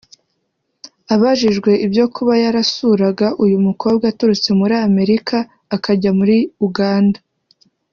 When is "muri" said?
4.59-4.75, 6.19-6.37